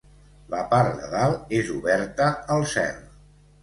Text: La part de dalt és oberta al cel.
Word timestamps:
La 0.53 0.61
part 0.71 0.97
de 1.03 1.11
dalt 1.13 1.55
és 1.61 1.71
oberta 1.77 2.35
al 2.59 2.71
cel. 2.77 3.03